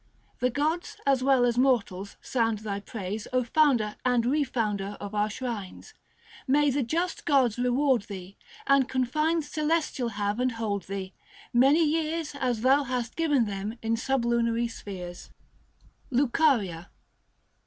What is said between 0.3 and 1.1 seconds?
The gods,